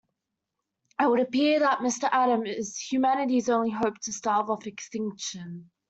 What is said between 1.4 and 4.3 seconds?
that Mr. Adam is humanity's only hope to